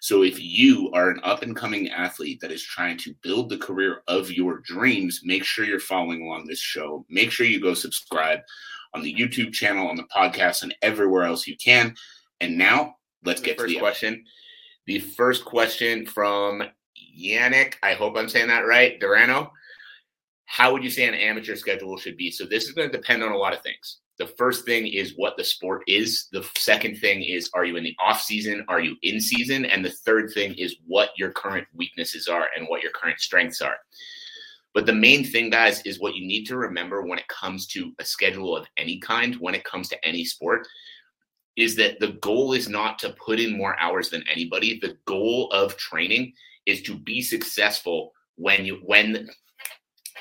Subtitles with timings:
[0.00, 3.58] So if you are an up and coming athlete that is trying to build the
[3.58, 7.04] career of your dreams, make sure you're following along this show.
[7.10, 8.40] Make sure you go subscribe
[8.94, 11.94] on the YouTube channel, on the podcast, and everywhere else you can.
[12.40, 14.24] And now let's get to the question.
[14.86, 16.62] The first question from
[17.16, 19.50] Yannick, I hope I'm saying that right, Durano.
[20.46, 22.30] How would you say an amateur schedule should be?
[22.30, 25.14] So this is going to depend on a lot of things the first thing is
[25.16, 26.28] what the sport is.
[26.30, 28.66] The second thing is are you in the off season?
[28.68, 29.64] Are you in season?
[29.64, 33.62] And the third thing is what your current weaknesses are and what your current strengths
[33.62, 33.76] are.
[34.74, 37.92] But the main thing guys is what you need to remember when it comes to
[37.98, 40.68] a schedule of any kind when it comes to any sport
[41.56, 44.78] is that the goal is not to put in more hours than anybody.
[44.78, 46.34] The goal of training
[46.66, 49.30] is to be successful when you when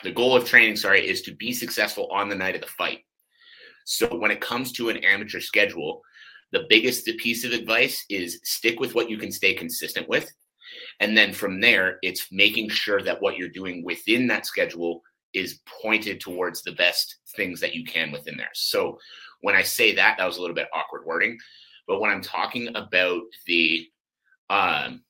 [0.03, 2.99] the goal of training sorry is to be successful on the night of the fight
[3.85, 6.01] so when it comes to an amateur schedule,
[6.51, 10.31] the biggest piece of advice is stick with what you can stay consistent with.
[10.99, 15.01] And then from there, it's making sure that what you're doing within that schedule
[15.33, 18.49] is pointed towards the best things that you can within there.
[18.53, 18.97] So
[19.41, 21.37] when I say that, that was a little bit awkward wording.
[21.87, 23.87] But when I'm talking about the
[24.49, 25.01] um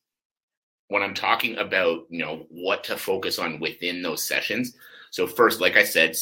[0.89, 4.75] when I'm talking about, you know, what to focus on within those sessions.
[5.11, 6.15] So first, like I said,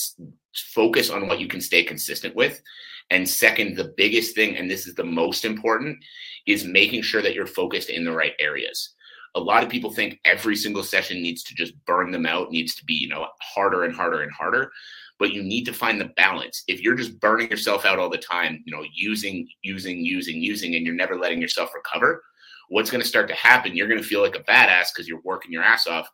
[0.73, 2.61] focus on what you can stay consistent with.
[3.09, 5.97] And second, the biggest thing, and this is the most important,
[6.45, 8.95] is making sure that you're focused in the right areas.
[9.35, 12.75] A lot of people think every single session needs to just burn them out, needs
[12.75, 14.71] to be, you know, harder and harder and harder.
[15.19, 16.63] But you need to find the balance.
[16.67, 20.75] If you're just burning yourself out all the time, you know, using, using, using, using,
[20.75, 22.23] and you're never letting yourself recover,
[22.69, 23.76] what's going to start to happen?
[23.76, 26.09] You're going to feel like a badass because you're working your ass off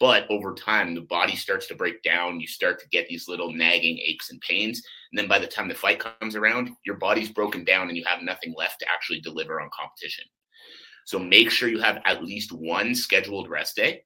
[0.00, 2.40] but over time, the body starts to break down.
[2.40, 4.80] You start to get these little nagging aches and pains.
[5.10, 8.04] And then by the time the fight comes around, your body's broken down and you
[8.06, 10.24] have nothing left to actually deliver on competition.
[11.04, 14.04] So make sure you have at least one scheduled rest day.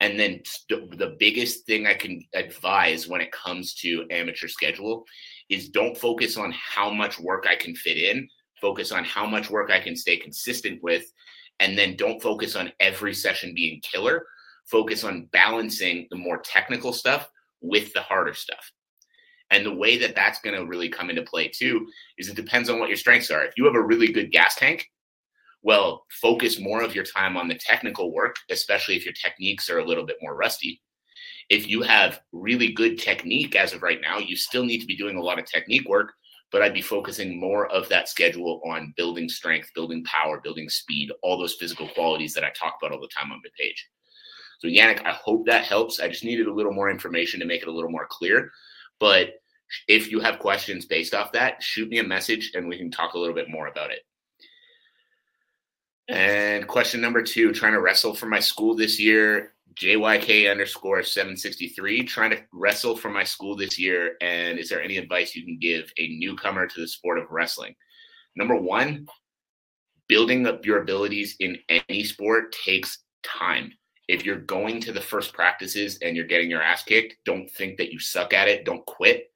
[0.00, 5.04] And then the biggest thing I can advise when it comes to amateur schedule
[5.48, 8.28] is don't focus on how much work I can fit in,
[8.60, 11.10] focus on how much work I can stay consistent with.
[11.58, 14.26] And then don't focus on every session being killer
[14.70, 17.28] focus on balancing the more technical stuff
[17.60, 18.72] with the harder stuff.
[19.50, 21.86] And the way that that's going to really come into play too
[22.18, 23.44] is it depends on what your strengths are.
[23.44, 24.90] If you have a really good gas tank,
[25.62, 29.78] well, focus more of your time on the technical work, especially if your techniques are
[29.78, 30.82] a little bit more rusty.
[31.48, 34.96] If you have really good technique as of right now, you still need to be
[34.96, 36.12] doing a lot of technique work,
[36.50, 41.10] but I'd be focusing more of that schedule on building strength, building power, building speed,
[41.22, 43.88] all those physical qualities that I talk about all the time on my page.
[44.58, 46.00] So, Yannick, I hope that helps.
[46.00, 48.50] I just needed a little more information to make it a little more clear.
[48.98, 49.34] But
[49.88, 53.14] if you have questions based off that, shoot me a message and we can talk
[53.14, 54.00] a little bit more about it.
[56.08, 59.52] And question number two trying to wrestle for my school this year.
[59.74, 64.16] JYK underscore 763, trying to wrestle for my school this year.
[64.22, 67.74] And is there any advice you can give a newcomer to the sport of wrestling?
[68.36, 69.06] Number one,
[70.08, 73.72] building up your abilities in any sport takes time
[74.08, 77.76] if you're going to the first practices and you're getting your ass kicked, don't think
[77.78, 78.64] that you suck at it.
[78.64, 79.32] Don't quit.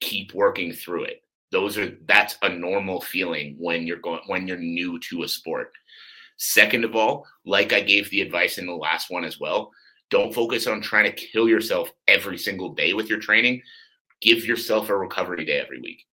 [0.00, 1.22] Keep working through it.
[1.50, 5.72] Those are that's a normal feeling when you're going when you're new to a sport.
[6.36, 9.70] Second of all, like I gave the advice in the last one as well,
[10.10, 13.62] don't focus on trying to kill yourself every single day with your training.
[14.20, 16.04] Give yourself a recovery day every week.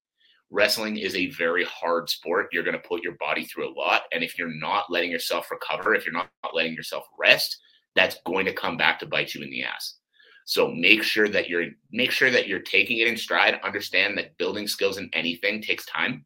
[0.50, 2.48] Wrestling is a very hard sport.
[2.52, 4.02] You're going to put your body through a lot.
[4.12, 7.58] And if you're not letting yourself recover, if you're not letting yourself rest,
[7.94, 9.96] that's going to come back to bite you in the ass.
[10.44, 13.60] So make sure that you're make sure that you're taking it in stride.
[13.62, 16.24] Understand that building skills in anything takes time.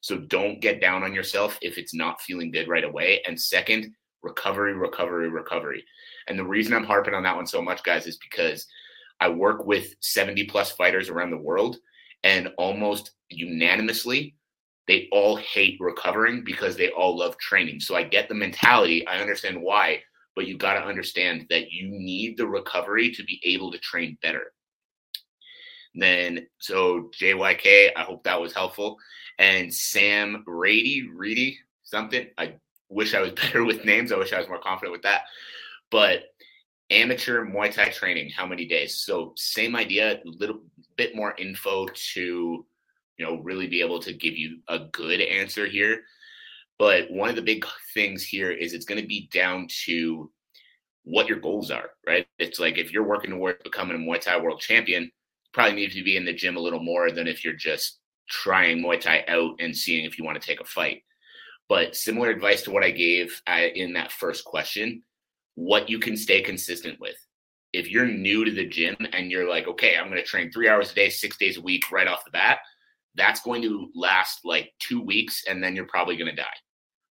[0.00, 3.22] So don't get down on yourself if it's not feeling good right away.
[3.26, 5.84] And second, recovery, recovery, recovery.
[6.28, 8.66] And the reason I'm harping on that one so much, guys, is because
[9.20, 11.78] I work with 70 plus fighters around the world,
[12.22, 14.34] and almost unanimously,
[14.86, 17.80] they all hate recovering because they all love training.
[17.80, 19.06] So I get the mentality.
[19.06, 20.02] I understand why
[20.36, 24.18] but you got to understand that you need the recovery to be able to train
[24.22, 24.52] better.
[25.94, 28.98] Then, so JYK, I hope that was helpful.
[29.38, 32.26] And Sam Rady, Reedy, something.
[32.36, 32.56] I
[32.90, 34.12] wish I was better with names.
[34.12, 35.22] I wish I was more confident with that.
[35.90, 36.24] But
[36.90, 38.96] amateur Muay Thai training, how many days?
[38.96, 40.60] So same idea, little
[40.96, 42.66] bit more info to,
[43.16, 46.02] you know, really be able to give you a good answer here.
[46.78, 47.64] But one of the big
[47.94, 50.30] things here is it's going to be down to
[51.04, 52.26] what your goals are, right?
[52.38, 55.10] It's like if you're working towards becoming a Muay Thai world champion,
[55.54, 58.82] probably need to be in the gym a little more than if you're just trying
[58.82, 61.02] Muay Thai out and seeing if you want to take a fight.
[61.68, 65.02] But similar advice to what I gave uh, in that first question,
[65.54, 67.16] what you can stay consistent with.
[67.72, 70.68] If you're new to the gym and you're like, okay, I'm going to train three
[70.68, 72.58] hours a day, six days a week right off the bat,
[73.14, 76.46] that's going to last like two weeks and then you're probably going to die.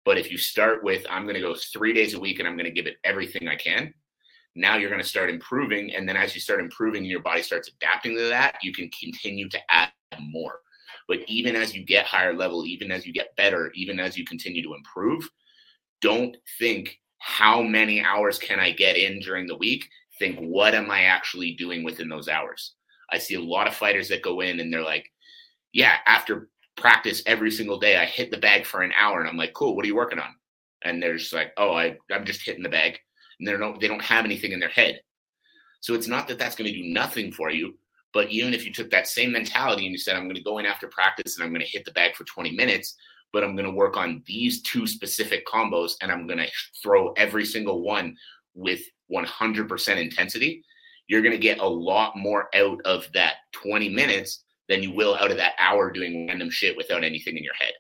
[0.04, 2.56] But if you start with, I'm going to go three days a week and I'm
[2.56, 3.94] going to give it everything I can,
[4.56, 5.94] now you're going to start improving.
[5.96, 8.90] And then as you start improving and your body starts adapting to that, you can
[9.00, 10.60] continue to add more.
[11.08, 14.26] But even as you get higher level, even as you get better, even as you
[14.26, 15.30] continue to improve,
[16.02, 19.88] don't think how many hours can I get in during the week?
[20.20, 22.74] Think what am I actually doing within those hours?
[23.12, 25.10] I see a lot of fighters that go in and they're like,
[25.74, 26.50] yeah, after
[26.82, 29.20] practice every single day, I hit the bag for an hour.
[29.20, 30.36] And I'm like, cool, what are you working on?
[30.84, 33.00] And they're just like, oh, I, I'm just hitting the bag.
[33.40, 35.00] And they're no, they don't have anything in their head.
[35.80, 37.76] So it's not that that's going to do nothing for you.
[38.14, 40.58] But even if you took that same mentality and you said, I'm going to go
[40.58, 42.96] in after practice and I'm going to hit the bag for 20 minutes,
[43.32, 46.50] but I'm going to work on these two specific combos and I'm going to
[46.84, 48.18] throw every single one
[48.54, 48.82] with
[49.12, 50.64] 100% intensity,
[51.08, 55.16] you're going to get a lot more out of that 20 minutes than you will
[55.16, 57.74] out of that hour doing random shit without anything in your head.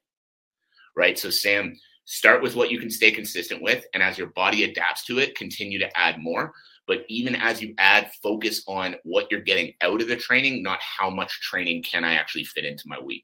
[0.93, 1.17] Right.
[1.17, 1.73] So, Sam,
[2.03, 3.85] start with what you can stay consistent with.
[3.93, 6.51] And as your body adapts to it, continue to add more.
[6.87, 10.79] But even as you add, focus on what you're getting out of the training, not
[10.81, 13.23] how much training can I actually fit into my week.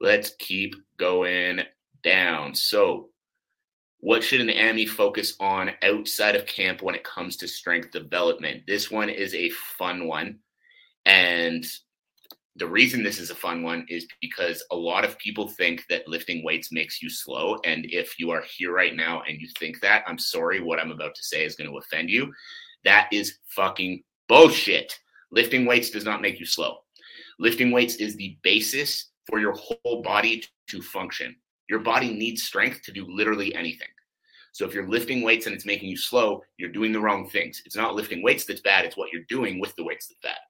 [0.00, 1.62] Let's keep going
[2.04, 2.54] down.
[2.54, 3.08] So,
[3.98, 8.62] what should an AMI focus on outside of camp when it comes to strength development?
[8.68, 10.38] This one is a fun one.
[11.04, 11.66] And
[12.58, 16.08] the reason this is a fun one is because a lot of people think that
[16.08, 17.58] lifting weights makes you slow.
[17.64, 20.90] And if you are here right now and you think that, I'm sorry, what I'm
[20.90, 22.32] about to say is going to offend you.
[22.84, 24.98] That is fucking bullshit.
[25.30, 26.78] Lifting weights does not make you slow.
[27.38, 31.36] Lifting weights is the basis for your whole body to function.
[31.68, 33.88] Your body needs strength to do literally anything.
[34.52, 37.62] So if you're lifting weights and it's making you slow, you're doing the wrong things.
[37.64, 40.40] It's not lifting weights that's bad, it's what you're doing with the weights that's bad.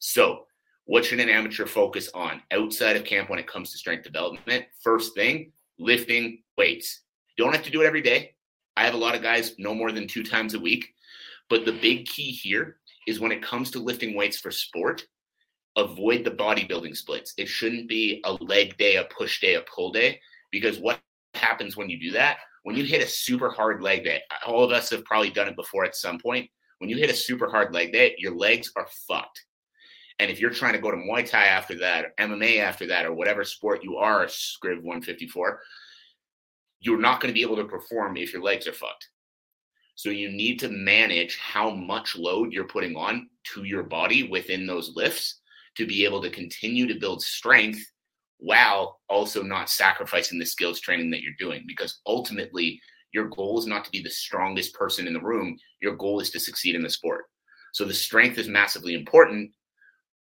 [0.00, 0.44] So
[0.86, 4.66] what should an amateur focus on outside of camp when it comes to strength development?
[4.82, 7.02] First thing, lifting weights.
[7.36, 8.34] You don't have to do it every day.
[8.76, 10.94] I have a lot of guys no more than two times a week.
[11.48, 12.76] But the big key here
[13.06, 15.06] is when it comes to lifting weights for sport,
[15.76, 17.34] avoid the bodybuilding splits.
[17.36, 20.20] It shouldn't be a leg day, a push day, a pull day,
[20.50, 21.00] because what
[21.34, 22.38] happens when you do that?
[22.62, 25.56] When you hit a super hard leg day, all of us have probably done it
[25.56, 26.48] before at some point.
[26.78, 29.44] When you hit a super hard leg day, your legs are fucked.
[30.18, 33.04] And if you're trying to go to Muay Thai after that, or MMA after that,
[33.04, 35.60] or whatever sport you are, Scriv 154,
[36.80, 39.08] you're not going to be able to perform if your legs are fucked.
[39.96, 44.66] So you need to manage how much load you're putting on to your body within
[44.66, 45.40] those lifts
[45.76, 47.80] to be able to continue to build strength
[48.38, 51.64] while also not sacrificing the skills training that you're doing.
[51.66, 52.80] Because ultimately,
[53.12, 55.56] your goal is not to be the strongest person in the room.
[55.80, 57.24] Your goal is to succeed in the sport.
[57.72, 59.50] So the strength is massively important,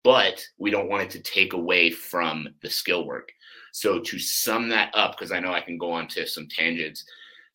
[0.06, 3.32] but we don't want it to take away from the skill work.
[3.72, 7.04] So to sum that up, because I know I can go on to some tangents,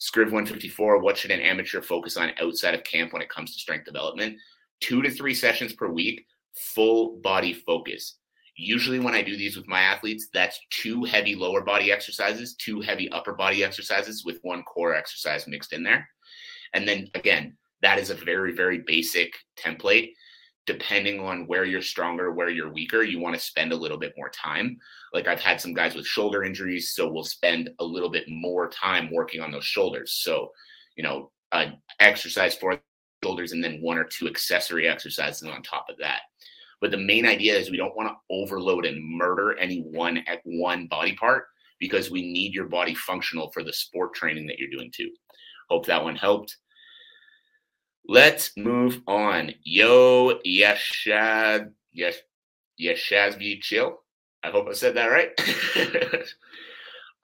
[0.02, 3.60] Scriv 154, what should an amateur focus on outside of camp when it comes to
[3.62, 4.36] strength development?
[4.82, 8.18] Two to three sessions per week, full body focus.
[8.58, 12.82] Usually, when I do these with my athletes, that's two heavy lower body exercises, two
[12.82, 16.06] heavy upper body exercises with one core exercise mixed in there.
[16.74, 20.12] And then again, that is a very, very basic template
[20.68, 24.14] depending on where you're stronger, where you're weaker, you want to spend a little bit
[24.16, 24.78] more time.
[25.14, 28.70] Like I've had some guys with shoulder injuries, so we'll spend a little bit more
[28.70, 30.14] time working on those shoulders.
[30.14, 30.52] So,
[30.96, 32.80] you know, an exercise for
[33.24, 36.22] shoulders and then one or two accessory exercises on top of that.
[36.80, 40.42] But the main idea is we don't want to overload and murder any one at
[40.44, 41.46] one body part
[41.80, 45.12] because we need your body functional for the sport training that you're doing too.
[45.70, 46.58] Hope that one helped.
[48.08, 49.54] Let's move on.
[49.64, 52.18] Yo, Yashad, Yash,
[52.80, 54.02] Yashazvi Chill.
[54.44, 56.24] I hope I said that right.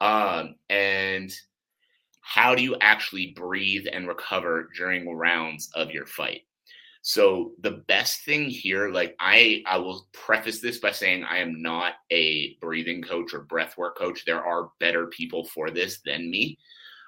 [0.00, 1.32] um, and
[2.20, 6.42] how do you actually breathe and recover during rounds of your fight?
[7.02, 11.62] So the best thing here, like I, I will preface this by saying I am
[11.62, 14.24] not a breathing coach or breathwork coach.
[14.24, 16.58] There are better people for this than me.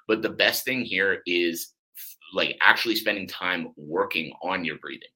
[0.07, 1.73] But the best thing here is
[2.33, 5.09] like actually spending time working on your breathing.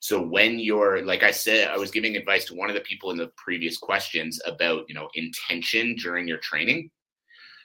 [0.00, 3.10] So when you're like I said, I was giving advice to one of the people
[3.10, 6.90] in the previous questions about, you know, intention during your training.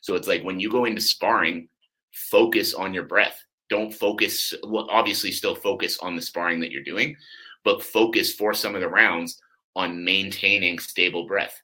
[0.02, 1.70] So it's like when you go into sparring,
[2.12, 3.40] focus on your breath.
[3.70, 7.16] Don't focus well, obviously still focus on the sparring that you're doing,
[7.64, 9.40] but focus for some of the rounds
[9.76, 11.62] on maintaining stable breath.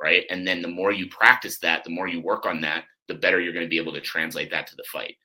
[0.00, 0.24] Right?
[0.30, 3.40] And then the more you practice that, the more you work on that, the better
[3.40, 5.16] you're going to be able to translate that to the fight.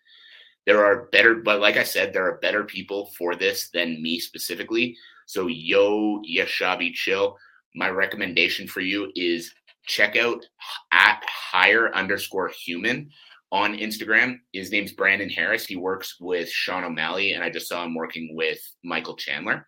[0.66, 4.20] There are better, but like I said, there are better people for this than me
[4.20, 4.96] specifically.
[5.26, 7.38] So, yo, Yashabi Chill,
[7.76, 9.54] my recommendation for you is
[9.86, 10.46] check out
[10.92, 13.10] at higher underscore human
[13.52, 14.38] on Instagram.
[14.54, 15.66] His name's Brandon Harris.
[15.66, 19.68] He works with Sean O'Malley, and I just saw him working with Michael Chandler.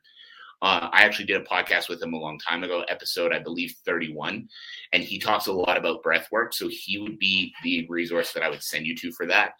[0.62, 3.76] Uh, I actually did a podcast with him a long time ago, episode I believe
[3.86, 4.48] 31,
[4.94, 6.54] and he talks a lot about breath work.
[6.54, 9.52] So he would be the resource that I would send you to for that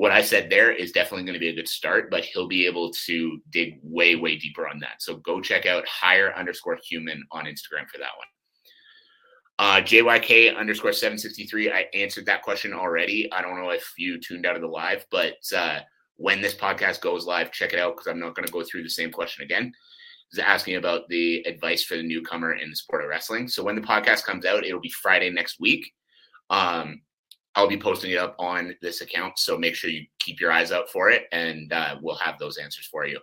[0.00, 2.64] what I said there is definitely going to be a good start, but he'll be
[2.64, 5.02] able to dig way, way deeper on that.
[5.02, 8.26] So go check out higher underscore human on Instagram for that one.
[9.58, 11.70] Uh, JYK underscore 763.
[11.70, 13.30] I answered that question already.
[13.30, 15.80] I don't know if you tuned out of the live, but uh,
[16.16, 18.84] when this podcast goes live, check it out because I'm not going to go through
[18.84, 19.70] the same question again.
[20.32, 23.48] Is asking about the advice for the newcomer in the sport of wrestling.
[23.48, 25.92] So when the podcast comes out, it'll be Friday next week.
[26.48, 27.02] Um,
[27.54, 29.38] I'll be posting it up on this account.
[29.38, 32.58] So make sure you keep your eyes out for it and uh, we'll have those
[32.58, 33.18] answers for you.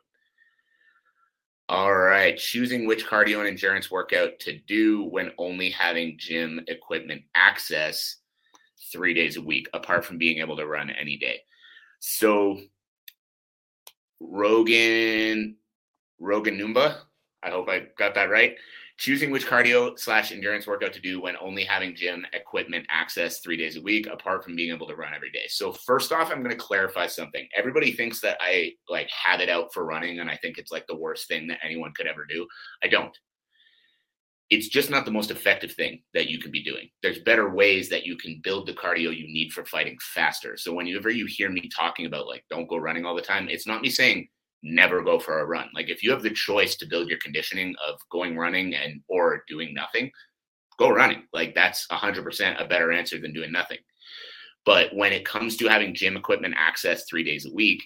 [1.70, 2.38] All right.
[2.38, 8.18] Choosing which cardio and endurance workout to do when only having gym equipment access
[8.92, 11.40] three days a week, apart from being able to run any day.
[12.00, 12.60] So,
[14.20, 15.58] Rogan,
[16.20, 17.00] Rogan Numba,
[17.44, 18.56] I hope I got that right
[18.98, 23.56] choosing which cardio slash endurance workout to do when only having gym equipment access three
[23.56, 26.44] days a week apart from being able to run every day so first off i'm
[26.44, 30.30] going to clarify something everybody thinks that i like have it out for running and
[30.30, 32.48] i think it's like the worst thing that anyone could ever do
[32.84, 33.18] i don't
[34.50, 36.90] it's just not the most effective thing that you can be doing.
[37.04, 40.56] There's better ways that you can build the cardio you need for fighting faster.
[40.56, 43.68] So whenever you hear me talking about like don't go running all the time, it's
[43.68, 44.30] not me saying
[44.64, 45.70] never go for a run.
[45.74, 49.44] Like if you have the choice to build your conditioning of going running and or
[49.48, 50.12] doing nothing,
[50.78, 51.24] go running.
[51.34, 53.80] Like that's 100% a better answer than doing nothing.
[54.66, 57.84] But when it comes to having gym equipment access 3 days a week,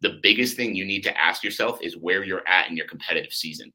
[0.00, 3.32] the biggest thing you need to ask yourself is where you're at in your competitive
[3.32, 3.72] season.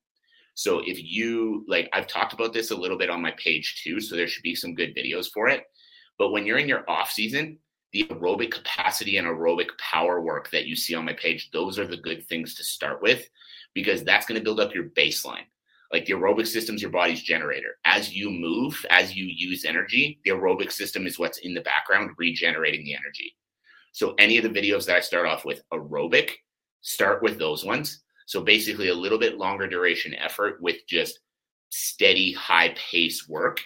[0.55, 3.99] So if you like I've talked about this a little bit on my page too,
[3.99, 5.63] so there should be some good videos for it.
[6.17, 7.59] But when you're in your off season,
[7.91, 11.87] the aerobic capacity and aerobic power work that you see on my page, those are
[11.87, 13.29] the good things to start with
[13.73, 15.45] because that's going to build up your baseline.
[15.91, 17.77] Like the aerobic system is your body's generator.
[17.85, 22.11] As you move, as you use energy, the aerobic system is what's in the background
[22.17, 23.35] regenerating the energy.
[23.91, 26.31] So any of the videos that I start off with aerobic,
[26.81, 28.01] start with those ones.
[28.25, 31.19] So basically a little bit longer duration effort with just
[31.69, 33.61] steady high pace work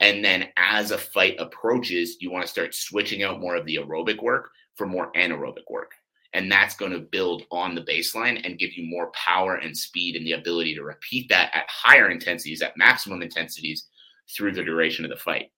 [0.00, 3.76] and then as a fight approaches, you want to start switching out more of the
[3.76, 5.92] aerobic work for more anaerobic work.
[6.34, 10.14] And that's going to build on the baseline and give you more power and speed
[10.14, 13.88] and the ability to repeat that at higher intensities, at maximum intensities
[14.36, 15.50] through the duration of the fight.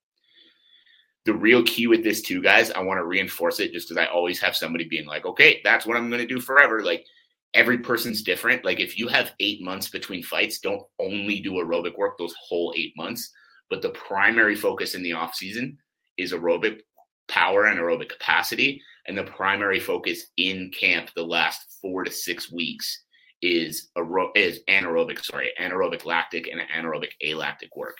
[1.26, 4.10] The real key with this, too, guys, I want to reinforce it just because I
[4.10, 6.82] always have somebody being like, okay, that's what I'm going to do forever.
[6.82, 7.04] Like,
[7.52, 8.64] every person's different.
[8.64, 12.72] Like, if you have eight months between fights, don't only do aerobic work those whole
[12.74, 13.30] eight months
[13.70, 15.78] but the primary focus in the off season
[16.18, 16.80] is aerobic
[17.28, 18.82] power and aerobic capacity.
[19.06, 23.04] And the primary focus in camp the last four to six weeks
[23.40, 23.88] is
[24.34, 27.96] is anaerobic, sorry, anaerobic lactic and anaerobic alactic work.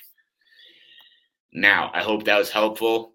[1.53, 3.15] Now, I hope that was helpful.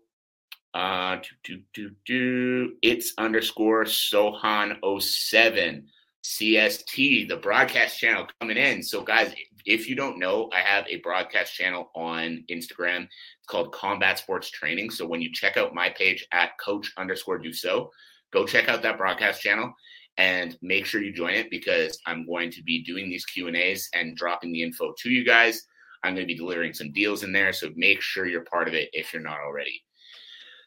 [0.74, 2.74] Uh, do, do, do, do.
[2.82, 5.84] It's underscore Sohan07.
[6.26, 8.82] CST, the broadcast channel coming in.
[8.82, 9.32] So, guys,
[9.66, 13.04] if you don't know, I have a broadcast channel on Instagram.
[13.04, 14.92] It's called Combat Sports Training.
[14.92, 17.90] So, when you check out my page at coach underscore dusseault,
[18.32, 19.74] go check out that broadcast channel
[20.18, 23.58] and make sure you join it because I'm going to be doing these Q and
[23.58, 25.64] A's and dropping the info to you guys.
[26.04, 27.52] I'm going to be delivering some deals in there.
[27.52, 29.82] So, make sure you're part of it if you're not already.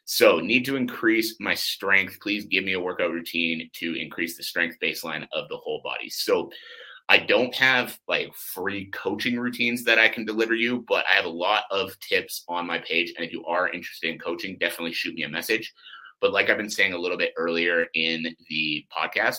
[0.07, 2.19] So, need to increase my strength.
[2.21, 6.11] Please give me a workout routine to increase the strength baseline of the whole body.
[6.11, 6.51] So,
[7.09, 11.25] I don't have like free coaching routines that I can deliver you, but I have
[11.25, 13.15] a lot of tips on my page.
[13.17, 15.73] And if you are interested in coaching, definitely shoot me a message.
[16.21, 19.39] But like I've been saying a little bit earlier in the podcast,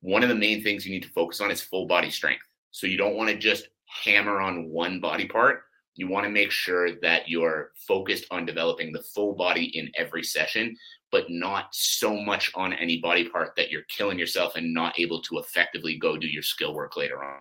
[0.00, 2.44] one of the main things you need to focus on is full body strength.
[2.70, 3.68] So you don't want to just
[4.04, 5.62] hammer on one body part
[5.96, 10.22] you want to make sure that you're focused on developing the full body in every
[10.24, 10.76] session,
[11.14, 15.22] but not so much on any body part that you're killing yourself and not able
[15.22, 17.38] to effectively go do your skill work later on.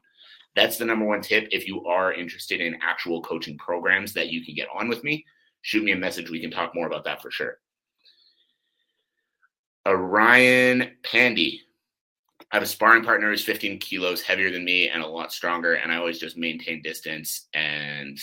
[0.55, 1.47] That's the number one tip.
[1.49, 5.25] If you are interested in actual coaching programs that you can get on with me,
[5.63, 6.29] shoot me a message.
[6.29, 7.57] We can talk more about that for sure.
[9.87, 11.63] Uh, Orion Pandy.
[12.51, 15.73] I have a sparring partner who's 15 kilos heavier than me and a lot stronger,
[15.73, 18.19] and I always just maintain distance and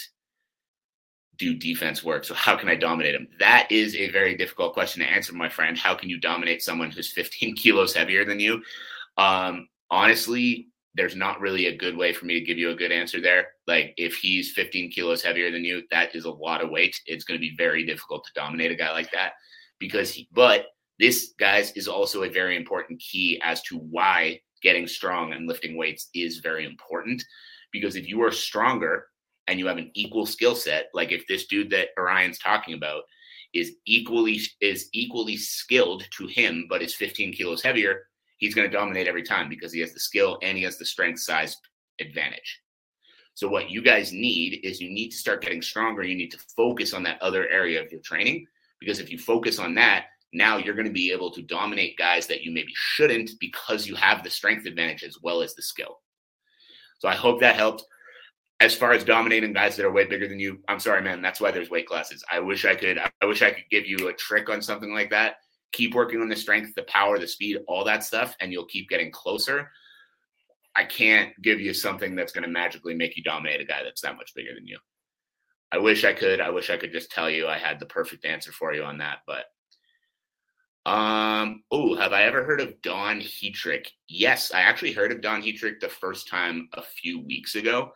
[1.41, 2.25] do defense work.
[2.25, 3.27] So how can I dominate him?
[3.39, 5.77] That is a very difficult question to answer, my friend.
[5.77, 8.63] How can you dominate someone who's 15 kilos heavier than you?
[9.17, 12.93] Um, honestly, there's not really a good way for me to give you a good
[12.93, 13.49] answer there.
[13.67, 17.01] Like if he's 15 kilos heavier than you, that is a lot of weight.
[17.07, 19.33] It's going to be very difficult to dominate a guy like that
[19.79, 20.67] because he, but
[20.99, 25.75] this guys is also a very important key as to why getting strong and lifting
[25.75, 27.25] weights is very important
[27.73, 29.07] because if you are stronger
[29.51, 33.03] and you have an equal skill set, like if this dude that Orion's talking about
[33.53, 38.07] is equally is equally skilled to him, but is 15 kilos heavier,
[38.39, 40.85] he's going to dominate every time because he has the skill and he has the
[40.85, 41.57] strength size
[42.01, 42.61] advantage.
[43.35, 46.05] So what you guys need is you need to start getting stronger.
[46.05, 48.47] You need to focus on that other area of your training
[48.79, 52.29] because if you focus on that, now you're going to be able to dominate guys
[52.29, 55.99] that you maybe shouldn't because you have the strength advantage as well as the skill.
[57.01, 57.85] So I hope that helped
[58.61, 61.23] as far as dominating guys that are way bigger than you, I'm sorry, man.
[61.23, 62.23] That's why there's weight classes.
[62.31, 62.99] I wish I could.
[62.99, 65.37] I wish I could give you a trick on something like that.
[65.73, 68.89] Keep working on the strength, the power, the speed, all that stuff, and you'll keep
[68.91, 69.71] getting closer.
[70.77, 74.03] I can't give you something that's going to magically make you dominate a guy that's
[74.03, 74.79] that much bigger than you.
[75.73, 76.41] I wish I could.
[76.41, 78.99] I wish I could just tell you I had the perfect answer for you on
[78.99, 79.45] that, but
[80.87, 83.87] um, oh, have I ever heard of Don Heatrick?
[84.09, 87.93] Yes, I actually heard of Don Heatrick the first time a few weeks ago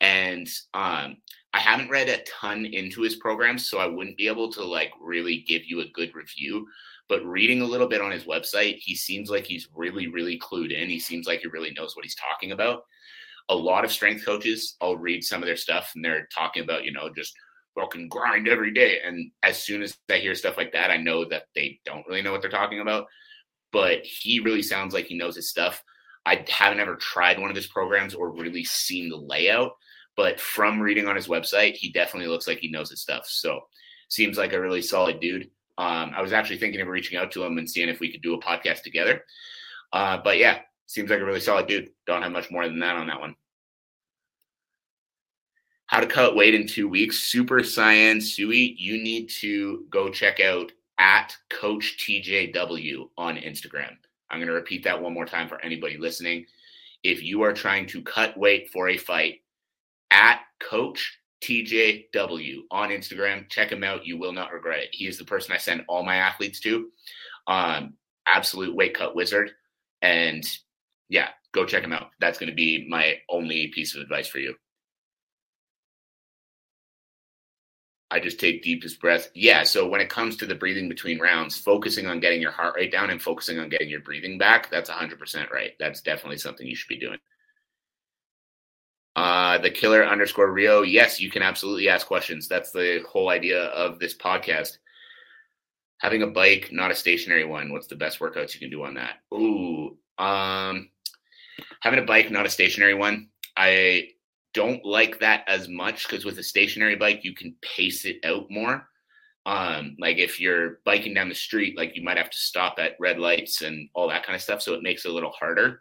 [0.00, 1.16] and um,
[1.54, 4.92] I haven't read a ton into his programs, so I wouldn't be able to like
[5.00, 6.66] really give you a good review.
[7.08, 10.72] But reading a little bit on his website, he seems like he's really, really clued
[10.72, 10.90] in.
[10.90, 12.82] He seems like he really knows what he's talking about.
[13.48, 16.84] A lot of strength coaches, I'll read some of their stuff, and they're talking about,
[16.84, 17.32] you know, just
[17.74, 18.98] fucking grind every day.
[19.04, 22.20] And as soon as I hear stuff like that, I know that they don't really
[22.20, 23.06] know what they're talking about.
[23.72, 25.82] But he really sounds like he knows his stuff.
[26.26, 29.72] I haven't ever tried one of his programs or really seen the layout
[30.18, 33.24] but from reading on his website, he definitely looks like he knows his stuff.
[33.28, 33.60] So
[34.08, 35.44] seems like a really solid dude.
[35.78, 38.20] Um, I was actually thinking of reaching out to him and seeing if we could
[38.20, 39.22] do a podcast together.
[39.92, 41.90] Uh, but yeah, seems like a really solid dude.
[42.04, 43.36] Don't have much more than that on that one.
[45.86, 47.20] How to cut weight in two weeks.
[47.20, 53.92] Super Saiyan Sui, you need to go check out at Coach TJW on Instagram.
[54.30, 56.44] I'm going to repeat that one more time for anybody listening.
[57.04, 59.42] If you are trying to cut weight for a fight,
[60.10, 63.48] at Coach TJW on Instagram.
[63.48, 64.06] Check him out.
[64.06, 64.88] You will not regret it.
[64.92, 66.88] He is the person I send all my athletes to.
[67.46, 67.94] Um,
[68.26, 69.52] absolute weight cut wizard.
[70.02, 70.44] And
[71.08, 72.10] yeah, go check him out.
[72.20, 74.54] That's going to be my only piece of advice for you.
[78.10, 79.28] I just take deepest breath.
[79.34, 79.64] Yeah.
[79.64, 82.90] So when it comes to the breathing between rounds, focusing on getting your heart rate
[82.90, 85.72] down and focusing on getting your breathing back, that's 100% right.
[85.78, 87.18] That's definitely something you should be doing.
[89.18, 90.82] Uh, the killer underscore Rio.
[90.82, 92.46] Yes, you can absolutely ask questions.
[92.46, 94.78] That's the whole idea of this podcast.
[95.98, 97.72] Having a bike, not a stationary one.
[97.72, 99.16] What's the best workouts you can do on that?
[99.34, 100.90] Ooh, um,
[101.80, 103.30] having a bike, not a stationary one.
[103.56, 104.10] I
[104.54, 108.46] don't like that as much because with a stationary bike, you can pace it out
[108.48, 108.88] more.
[109.46, 112.92] Um, like if you're biking down the street, like you might have to stop at
[113.00, 114.62] red lights and all that kind of stuff.
[114.62, 115.80] So it makes it a little harder.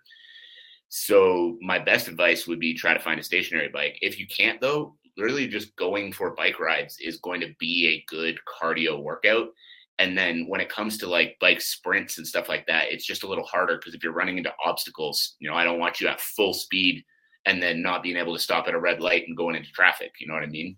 [0.90, 3.98] So my best advice would be try to find a stationary bike.
[4.02, 8.06] If you can't though, literally just going for bike rides is going to be a
[8.08, 9.48] good cardio workout.
[10.00, 13.24] And then when it comes to like bike sprints and stuff like that, it's just
[13.24, 16.08] a little harder because if you're running into obstacles, you know, I don't want you
[16.08, 17.04] at full speed
[17.46, 20.12] and then not being able to stop at a red light and going into traffic.
[20.20, 20.78] You know what I mean?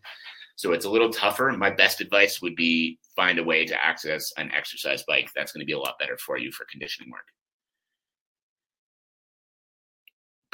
[0.56, 1.54] So it's a little tougher.
[1.58, 5.30] My best advice would be find a way to access an exercise bike.
[5.36, 7.26] That's going to be a lot better for you for conditioning work.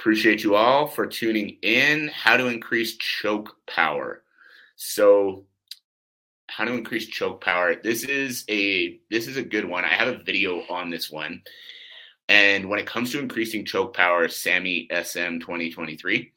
[0.05, 2.09] Appreciate you all for tuning in.
[2.09, 4.21] How to increase choke power.
[4.75, 5.47] So,
[6.45, 7.73] how to increase choke power.
[7.73, 9.83] This is a this is a good one.
[9.83, 11.41] I have a video on this one.
[12.29, 16.31] And when it comes to increasing choke power, Sammy SM 2023,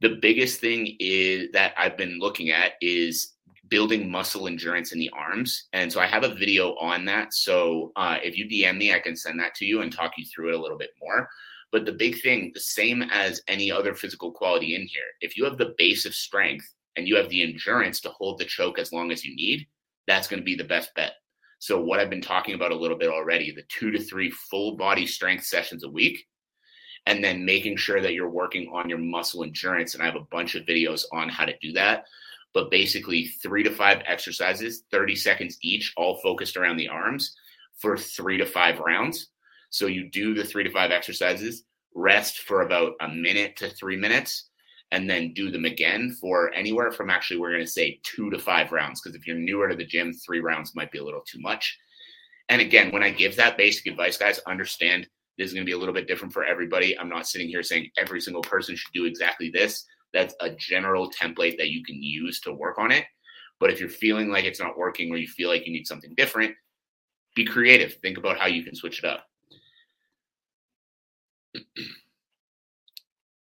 [0.00, 3.34] the biggest thing is that I've been looking at is
[3.68, 5.68] building muscle endurance in the arms.
[5.74, 7.34] And so I have a video on that.
[7.34, 10.24] So uh, if you DM me, I can send that to you and talk you
[10.24, 11.28] through it a little bit more.
[11.70, 15.44] But the big thing, the same as any other physical quality in here, if you
[15.44, 18.92] have the base of strength and you have the endurance to hold the choke as
[18.92, 19.66] long as you need,
[20.06, 21.12] that's going to be the best bet.
[21.58, 24.76] So, what I've been talking about a little bit already the two to three full
[24.76, 26.24] body strength sessions a week,
[27.06, 29.94] and then making sure that you're working on your muscle endurance.
[29.94, 32.04] And I have a bunch of videos on how to do that.
[32.54, 37.34] But basically, three to five exercises, 30 seconds each, all focused around the arms
[37.76, 39.28] for three to five rounds.
[39.70, 43.96] So, you do the three to five exercises, rest for about a minute to three
[43.96, 44.48] minutes,
[44.90, 48.38] and then do them again for anywhere from actually we're going to say two to
[48.38, 51.22] five rounds because if you're newer to the gym three rounds might be a little
[51.26, 51.78] too much.
[52.48, 55.74] And again when i give that basic advice guys understand this is going to be
[55.74, 56.98] a little bit different for everybody.
[56.98, 59.84] I'm not sitting here saying every single person should do exactly this.
[60.12, 63.04] That's a general template that you can use to work on it.
[63.60, 66.12] But if you're feeling like it's not working or you feel like you need something
[66.16, 66.54] different
[67.36, 67.94] be creative.
[68.02, 69.24] Think about how you can switch it up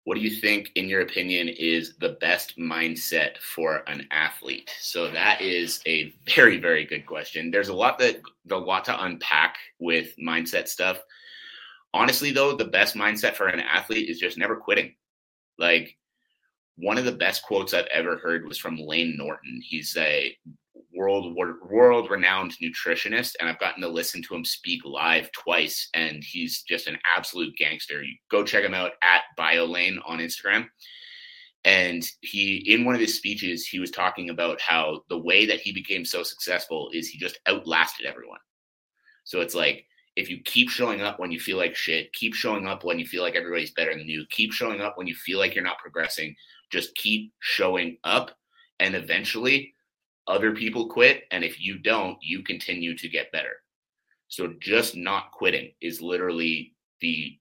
[0.07, 4.71] what do you think, in your opinion, is the best mindset for an athlete?
[4.79, 7.51] So that is a very, very good question.
[7.51, 10.97] There's a lot that a lot to unpack with mindset stuff.
[11.93, 14.95] Honestly, though, the best mindset for an athlete is just never quitting.
[15.57, 15.97] Like
[16.77, 19.61] one of the best quotes I've ever heard was from Layne Norton.
[19.61, 20.33] He's a
[20.97, 21.35] world
[21.69, 26.63] world renowned nutritionist, and I've gotten to listen to him speak live twice, and he's
[26.63, 28.03] just an absolute gangster.
[28.03, 30.67] You go check him out at BioLayne on Instagram.
[31.63, 35.59] And he, in one of his speeches, he was talking about how the way that
[35.59, 38.39] he became so successful is he just outlasted everyone.
[39.25, 42.65] So it's like if you keep showing up when you feel like shit, keep showing
[42.65, 45.39] up when you feel like everybody's better than you, keep showing up when you feel
[45.39, 46.35] like you're not progressing,
[46.71, 48.31] just keep showing up.
[48.79, 49.73] And eventually
[50.27, 53.57] other people quit and if you don't you continue to get better.
[54.27, 57.37] So just not quitting is literally the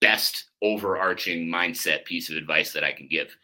[0.00, 3.36] best overarching mindset piece of advice that i can give.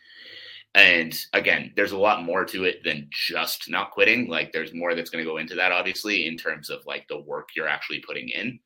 [0.74, 4.28] And again there's a lot more to it than just not quitting.
[4.28, 7.20] Like there's more that's going to go into that obviously in terms of like the
[7.20, 8.58] work you're actually putting in.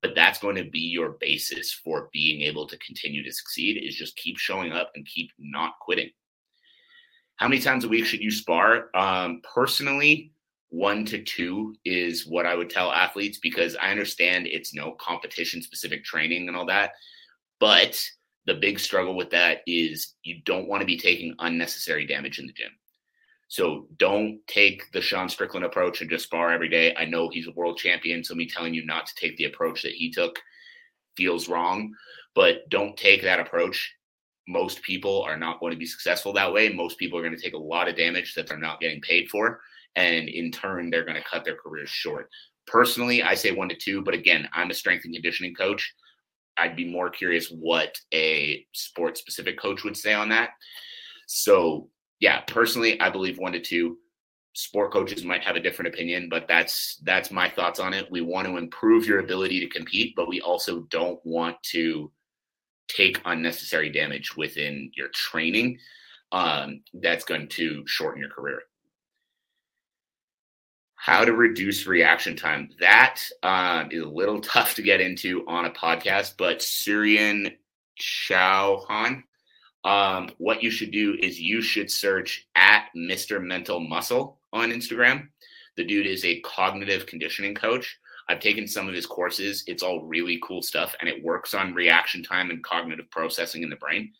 [0.00, 3.94] But that's going to be your basis for being able to continue to succeed is
[3.94, 6.10] just keep showing up and keep not quitting
[7.36, 8.88] how many times a week should you spar?
[8.94, 10.32] Um, personally,
[10.68, 15.60] one to two is what I would tell athletes because I understand it's no competition
[15.60, 16.92] specific training and all that.
[17.60, 18.02] But
[18.46, 22.46] the big struggle with that is you don't want to be taking unnecessary damage in
[22.46, 22.70] the gym.
[23.48, 26.94] So don't take the Sean Strickland approach and just spar every day.
[26.96, 29.82] I know he's a world champion, so me telling you not to take the approach
[29.82, 30.38] that he took
[31.18, 31.92] feels wrong,
[32.34, 33.94] but don't take that approach
[34.48, 36.68] most people are not going to be successful that way.
[36.68, 39.28] Most people are going to take a lot of damage that they're not getting paid
[39.28, 39.60] for.
[39.94, 42.28] And in turn, they're going to cut their careers short.
[42.66, 45.94] Personally, I say one to two, but again, I'm a strength and conditioning coach.
[46.56, 50.50] I'd be more curious what a sport specific coach would say on that.
[51.26, 51.88] So,
[52.20, 53.98] yeah, personally, I believe one to two.
[54.54, 58.10] Sport coaches might have a different opinion, but that's that's my thoughts on it.
[58.10, 62.12] We want to improve your ability to compete, but we also don't want to
[62.88, 65.78] take unnecessary damage within your training
[66.32, 68.62] um, that's going to shorten your career.
[70.96, 72.70] How to reduce reaction time.
[72.80, 77.56] That um, is a little tough to get into on a podcast, but Suryan
[78.00, 79.22] Chauhan,
[79.84, 83.42] um, what you should do is you should search at Mr.
[83.42, 85.28] Mental Muscle on Instagram.
[85.76, 87.98] The dude is a cognitive conditioning coach.
[88.28, 89.64] I've taken some of his courses.
[89.66, 93.70] It's all really cool stuff and it works on reaction time and cognitive processing in
[93.70, 94.12] the brain.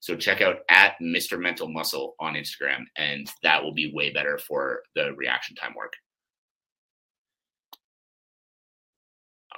[0.00, 1.38] So check out at Mr.
[1.38, 5.92] Mental Muscle on Instagram, and that will be way better for the reaction time work.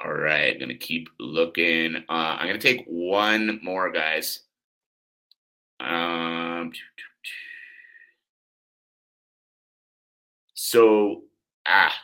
[0.05, 1.95] All right, gonna keep looking.
[2.09, 4.41] Uh, I'm gonna take one more, guys.
[5.79, 6.73] Um,
[10.55, 11.23] so
[11.67, 11.95] ah,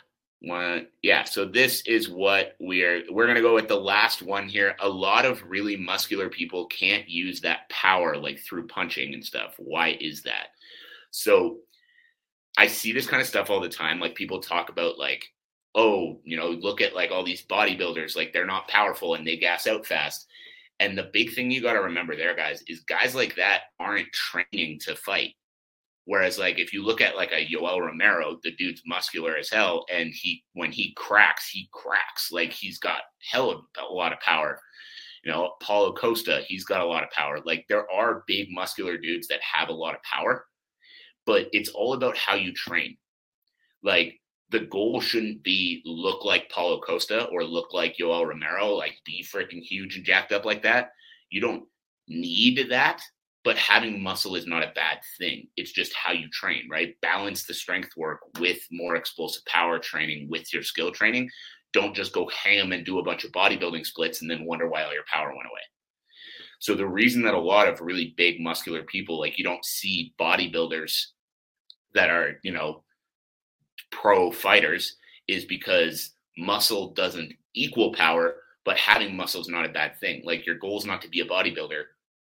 [0.40, 4.48] one yeah so this is what we're we're going to go with the last one
[4.48, 4.76] here.
[4.80, 9.54] A lot of really muscular people can't use that power like through punching and stuff.
[9.58, 10.48] Why is that?
[11.10, 11.58] So
[12.56, 15.24] i see this kind of stuff all the time like people talk about like
[15.76, 19.36] oh you know look at like all these bodybuilders like they're not powerful and they
[19.36, 20.26] gas out fast.
[20.80, 24.12] And the big thing you got to remember there guys is guys like that aren't
[24.12, 25.34] training to fight
[26.08, 29.84] Whereas, like, if you look at like a Yoel Romero, the dude's muscular as hell,
[29.92, 32.32] and he when he cracks, he cracks.
[32.32, 34.58] Like he's got hell of a lot of power.
[35.22, 37.40] You know, Paulo Costa, he's got a lot of power.
[37.44, 40.46] Like there are big muscular dudes that have a lot of power,
[41.26, 42.96] but it's all about how you train.
[43.82, 44.18] Like
[44.48, 49.22] the goal shouldn't be look like Paulo Costa or look like Yoel Romero, like be
[49.22, 50.92] freaking huge and jacked up like that.
[51.28, 51.64] You don't
[52.08, 53.02] need that
[53.48, 55.48] but having muscle is not a bad thing.
[55.56, 56.94] It's just how you train, right?
[57.00, 61.30] Balance the strength work with more explosive power training with your skill training.
[61.72, 64.82] Don't just go ham and do a bunch of bodybuilding splits and then wonder why
[64.82, 65.62] all your power went away.
[66.58, 70.12] So the reason that a lot of really big muscular people, like you don't see
[70.20, 71.06] bodybuilders
[71.94, 72.84] that are, you know,
[73.90, 78.34] pro fighters is because muscle doesn't equal power,
[78.66, 80.20] but having muscle is not a bad thing.
[80.26, 81.84] Like your goal is not to be a bodybuilder,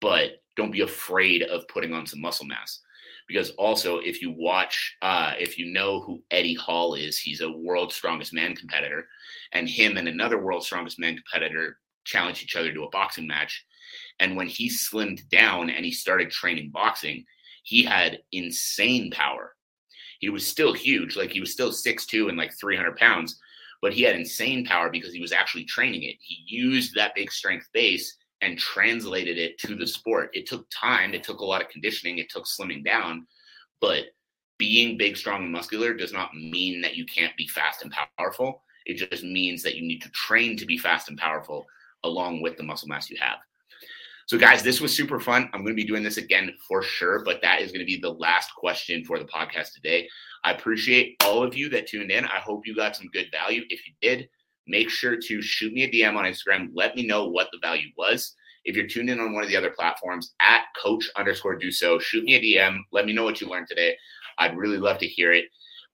[0.02, 2.82] but don't be afraid of putting on some muscle mass.
[3.28, 7.52] Because also, if you watch, uh, if you know who Eddie Hall is, he's a
[7.52, 9.08] world's strongest man competitor,
[9.54, 13.66] and him and another world's strongest man competitor challenged each other to a boxing match.
[14.20, 17.24] And when he slimmed down and he started training boxing,
[17.64, 19.56] he had insane power.
[20.20, 23.40] He was still huge, like he was still 6'2 and like 300 pounds,
[23.82, 26.16] but he had insane power because he was actually training it.
[26.20, 30.30] He used that big strength base and translated it to the sport.
[30.34, 33.28] It took time, it took a lot of conditioning, it took slimming down,
[33.82, 34.06] but
[34.58, 38.64] being big, strong, and muscular does not mean that you can't be fast and powerful.
[38.86, 41.66] It just means that you need to train to be fast and powerful
[42.04, 43.38] along with the muscle mass you have.
[44.28, 45.50] So, guys, this was super fun.
[45.54, 48.00] I'm going to be doing this again for sure, but that is going to be
[48.00, 50.08] the last question for the podcast today.
[50.44, 52.26] I appreciate all of you that tuned in.
[52.26, 53.64] I hope you got some good value.
[53.70, 54.30] If you did,
[54.70, 56.70] make sure to shoot me a DM on Instagram.
[56.74, 58.36] Let me know what the value was.
[58.66, 62.24] If you're tuned in on one of the other platforms at coach underscore dusseault, shoot
[62.24, 62.80] me a DM.
[62.92, 63.96] Let me know what you learned today.
[64.38, 65.46] I'd really love to hear it.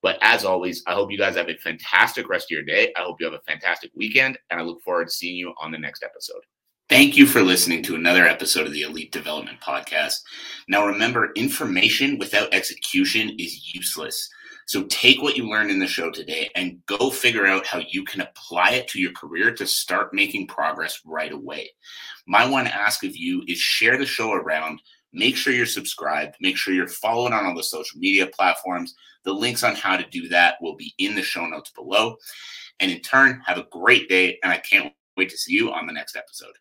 [0.01, 2.91] But as always, I hope you guys have a fantastic rest of your day.
[2.95, 5.71] I hope you have a fantastic weekend, and I look forward to seeing you on
[5.71, 6.41] the next episode.
[6.89, 10.21] Thank you for listening to another episode of the Elite Development Podcast.
[10.67, 14.29] Now, remember, information without execution is useless.
[14.65, 18.03] So take what you learned in the show today and go figure out how you
[18.03, 21.69] can apply it to your career to start making progress right away.
[22.27, 24.81] My one ask of you is share the show around.
[25.13, 26.35] Make sure you're subscribed.
[26.41, 28.95] Make sure you're following on all the social media platforms.
[29.23, 32.17] The links on how to do that will be in the show notes below.
[32.79, 34.39] And in turn, have a great day.
[34.43, 36.55] And I can't wait to see you on the next episode.